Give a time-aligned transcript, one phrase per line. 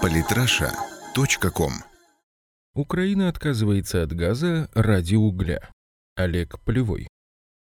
[0.00, 1.72] Политраша.ком
[2.74, 5.70] Украина отказывается от газа ради угля.
[6.16, 7.08] Олег Полевой.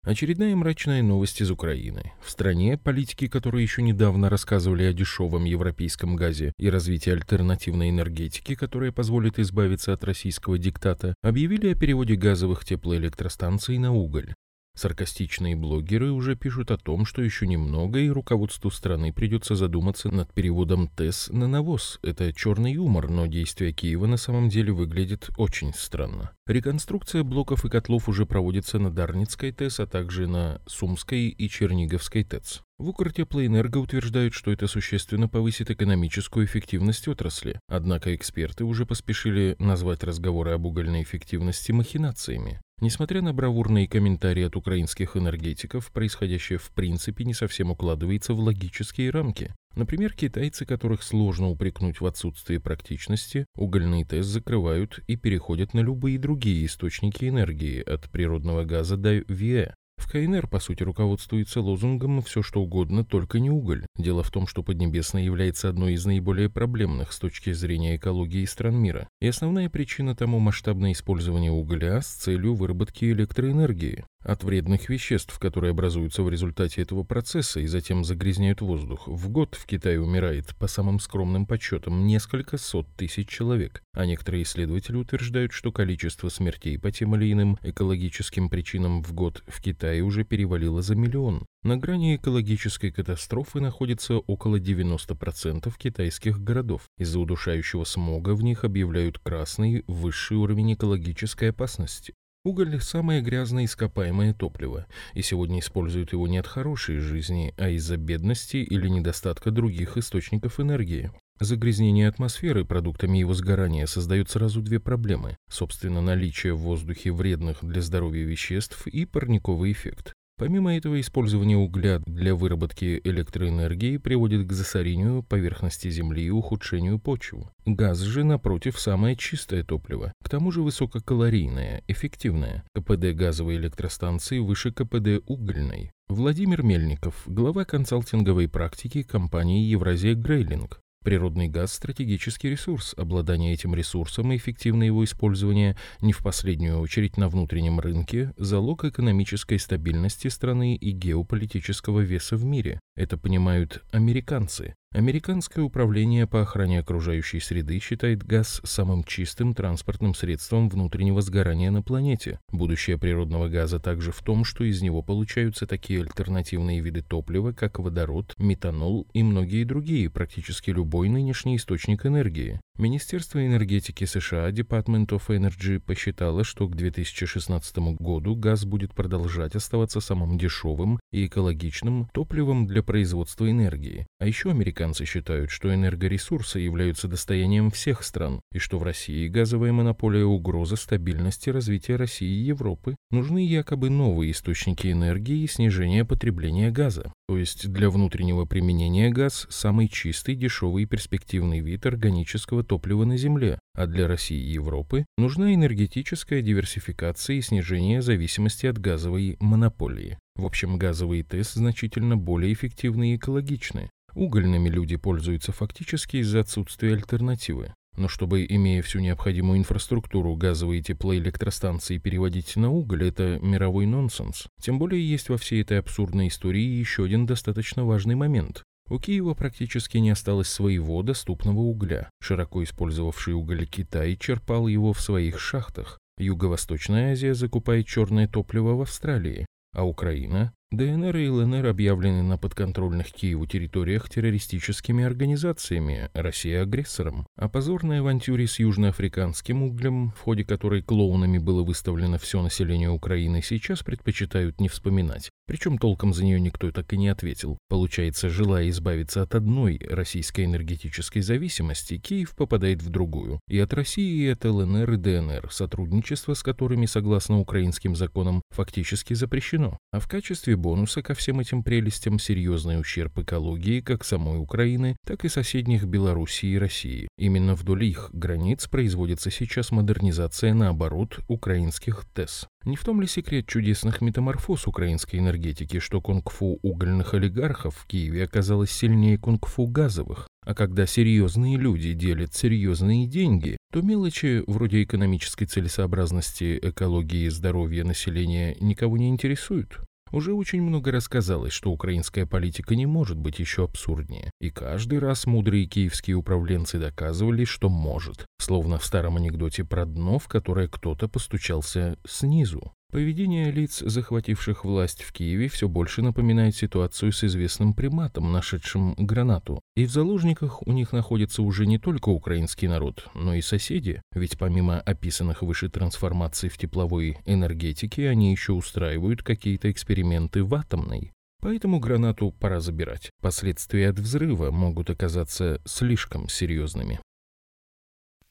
[0.03, 2.13] Очередная мрачная новость из Украины.
[2.23, 8.55] В стране политики, которые еще недавно рассказывали о дешевом европейском газе и развитии альтернативной энергетики,
[8.55, 14.33] которая позволит избавиться от российского диктата, объявили о переводе газовых теплоэлектростанций на уголь.
[14.73, 20.33] Саркастичные блогеры уже пишут о том, что еще немного, и руководству страны придется задуматься над
[20.33, 21.99] переводом ТЭС на навоз.
[22.01, 26.31] Это черный юмор, но действия Киева на самом деле выглядит очень странно.
[26.47, 32.23] Реконструкция блоков и котлов уже проводится на Дарницкой ТЭС, а также на Сумской и Черниговской
[32.23, 32.61] ТЭЦ.
[32.81, 37.59] В Укртеплоэнерго утверждают, что это существенно повысит экономическую эффективность отрасли.
[37.67, 42.59] Однако эксперты уже поспешили назвать разговоры об угольной эффективности махинациями.
[42.81, 49.11] Несмотря на бравурные комментарии от украинских энергетиков, происходящее в принципе не совсем укладывается в логические
[49.11, 49.53] рамки.
[49.75, 56.17] Например, китайцы, которых сложно упрекнуть в отсутствии практичности, угольный тест закрывают и переходят на любые
[56.17, 59.75] другие источники энергии, от природного газа до ВИЭ.
[60.01, 63.85] В КНР, по сути, руководствуется лозунгом «все что угодно, только не уголь».
[63.95, 68.75] Дело в том, что Поднебесная является одной из наиболее проблемных с точки зрения экологии стран
[68.77, 69.07] мира.
[69.21, 75.71] И основная причина тому масштабное использование угля с целью выработки электроэнергии от вредных веществ, которые
[75.71, 79.07] образуются в результате этого процесса и затем загрязняют воздух.
[79.07, 84.43] В год в Китае умирает, по самым скромным подсчетам, несколько сот тысяч человек, а некоторые
[84.43, 90.01] исследователи утверждают, что количество смертей по тем или иным экологическим причинам в год в Китае
[90.01, 91.45] уже перевалило за миллион.
[91.63, 96.89] На грани экологической катастрофы находится около 90% китайских городов.
[96.97, 102.13] Из-за удушающего смога в них объявляют красный высший уровень экологической опасности.
[102.43, 107.97] Уголь– самое грязное ископаемое топливо, и сегодня используют его не от хорошей жизни, а из-за
[107.97, 111.11] бедности или недостатка других источников энергии.
[111.39, 115.37] Загрязнение атмосферы продуктами его сгорания создает сразу две проблемы.
[115.49, 120.15] Собственно, наличие в воздухе вредных для здоровья веществ и парниковый эффект.
[120.41, 127.35] Помимо этого, использование угля для выработки электроэнергии приводит к засорению поверхности Земли и ухудшению почв.
[127.67, 132.63] Газ же, напротив, самое чистое топливо, к тому же высококалорийное, эффективное.
[132.73, 135.91] КПД газовой электростанции выше КПД угольной.
[136.09, 140.81] Владимир Мельников, глава консалтинговой практики компании «Евразия Грейлинг».
[141.03, 142.93] Природный газ– стратегический ресурс.
[142.95, 148.85] Обладание этим ресурсом и эффективное его использование не в последнюю очередь на внутреннем рынке– залог
[148.85, 152.79] экономической стабильности страны и геополитического веса в мире.
[152.95, 154.75] Это понимают американцы.
[154.93, 161.81] Американское управление по охране окружающей среды считает газ самым чистым транспортным средством внутреннего сгорания на
[161.81, 162.41] планете.
[162.51, 167.79] Будущее природного газа также в том, что из него получаются такие альтернативные виды топлива, как
[167.79, 172.59] водород, метанол и многие другие, практически любой нынешний источник энергии.
[172.77, 180.01] Министерство энергетики США Department of Energy посчитало, что к 2016 году газ будет продолжать оставаться
[180.01, 184.05] самым дешевым и экологичным топливом для производства энергии.
[184.19, 189.71] А еще американцы считают, что энергоресурсы являются достоянием всех стран, и что в России газовая
[189.71, 192.95] монополия угроза стабильности развития России и Европы.
[193.11, 197.13] Нужны якобы новые источники энергии и снижение потребления газа.
[197.27, 203.17] То есть для внутреннего применения газ– самый чистый, дешевый и перспективный вид органического топлива на
[203.17, 210.17] Земле, а для России и Европы нужна энергетическая диверсификация и снижение зависимости от газовой монополии.
[210.35, 213.89] В общем, газовые ТЭС значительно более эффективны и экологичны.
[214.13, 217.73] Угольными люди пользуются фактически из-за отсутствия альтернативы.
[217.97, 224.47] Но чтобы, имея всю необходимую инфраструктуру, газовые теплоэлектростанции переводить на уголь, это мировой нонсенс.
[224.61, 228.63] Тем более есть во всей этой абсурдной истории еще один достаточно важный момент.
[228.89, 232.09] У Киева практически не осталось своего доступного угля.
[232.21, 235.97] Широко использовавший уголь Китай черпал его в своих шахтах.
[236.17, 243.11] Юго-Восточная Азия закупает черное топливо в Австралии, а Украина ДНР и ЛНР объявлены на подконтрольных
[243.11, 247.27] Киеву территориях террористическими организациями, Россия агрессором.
[247.35, 253.41] О позорной авантюре с южноафриканским углем, в ходе которой клоунами было выставлено все население Украины,
[253.41, 255.29] сейчас предпочитают не вспоминать.
[255.45, 257.57] Причем толком за нее никто так и не ответил.
[257.67, 263.41] Получается, желая избавиться от одной российской энергетической зависимости, Киев попадает в другую.
[263.49, 269.13] И от России, и от ЛНР и ДНР, сотрудничество с которыми, согласно украинским законам, фактически
[269.15, 269.77] запрещено.
[269.91, 275.25] А в качестве бонуса ко всем этим прелестям серьезный ущерб экологии как самой Украины, так
[275.25, 277.07] и соседних Белоруссии и России.
[277.17, 282.47] Именно вдоль их границ производится сейчас модернизация, наоборот, украинских ТЭС.
[282.63, 288.23] Не в том ли секрет чудесных метаморфоз украинской энергетики, что кунг-фу угольных олигархов в Киеве
[288.23, 290.27] оказалось сильнее кунг-фу газовых?
[290.45, 297.83] А когда серьезные люди делят серьезные деньги, то мелочи вроде экономической целесообразности, экологии и здоровья
[297.83, 299.79] населения никого не интересуют.
[300.11, 304.29] Уже очень много рассказалось, что украинская политика не может быть еще абсурднее.
[304.41, 308.25] И каждый раз мудрые киевские управленцы доказывали, что может.
[308.39, 312.73] Словно в старом анекдоте про дно, в которое кто-то постучался снизу.
[312.91, 319.61] Поведение лиц, захвативших власть в Киеве, все больше напоминает ситуацию с известным приматом, нашедшим гранату.
[319.77, 324.37] И в заложниках у них находится уже не только украинский народ, но и соседи, ведь
[324.37, 331.13] помимо описанных выше трансформаций в тепловой энергетике, они еще устраивают какие-то эксперименты в атомной.
[331.39, 333.09] Поэтому гранату пора забирать.
[333.21, 336.99] Последствия от взрыва могут оказаться слишком серьезными.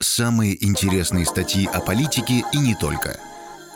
[0.01, 3.19] Самые интересные статьи о политике и не только–